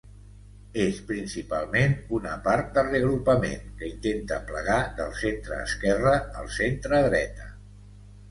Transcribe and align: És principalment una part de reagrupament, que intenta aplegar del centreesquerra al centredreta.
És 0.83 0.99
principalment 1.09 1.91
una 2.19 2.31
part 2.47 2.71
de 2.77 2.83
reagrupament, 2.87 3.67
que 3.81 3.89
intenta 3.91 4.37
aplegar 4.39 4.79
del 5.01 5.13
centreesquerra 5.21 6.15
al 6.41 6.49
centredreta. 6.59 7.51